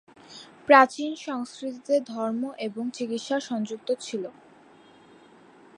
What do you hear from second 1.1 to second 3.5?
সংস্কৃতিতে, ধর্ম এবং চিকিৎসা